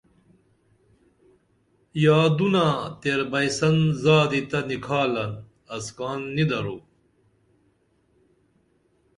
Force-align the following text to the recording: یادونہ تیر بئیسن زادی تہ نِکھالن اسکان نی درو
یادونہ 2.03 2.65
تیر 3.01 3.21
بئیسن 3.31 3.75
زادی 4.03 4.41
تہ 4.49 4.59
نِکھالن 4.67 5.31
اسکان 5.75 6.19
نی 6.35 6.43
درو 6.49 6.77